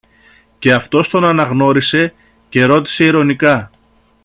Και 0.59 0.73
αυτός 0.73 1.09
τον 1.09 1.25
αναγνώρισε, 1.27 2.13
και 2.49 2.65
ρώτησε 2.65 3.03
ειρωνικά 3.03 3.71